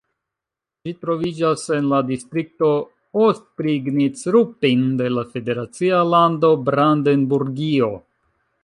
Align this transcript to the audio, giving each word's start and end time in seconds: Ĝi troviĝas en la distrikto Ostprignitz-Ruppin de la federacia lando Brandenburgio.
Ĝi 0.87 0.93
troviĝas 1.03 1.65
en 1.75 1.89
la 1.91 1.99
distrikto 2.07 2.69
Ostprignitz-Ruppin 3.27 4.83
de 5.03 5.15
la 5.19 5.29
federacia 5.37 6.05
lando 6.17 6.53
Brandenburgio. 6.73 7.97